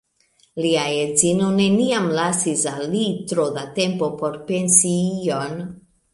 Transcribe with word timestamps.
Lia 0.65 0.85
edzino 1.01 1.49
neniam 1.59 2.07
lasis 2.21 2.65
al 2.73 2.81
li 2.95 3.03
tro 3.33 3.47
da 3.59 3.67
tempo 3.77 4.11
por 4.23 4.41
pensi 4.51 4.97
ion. 5.05 5.63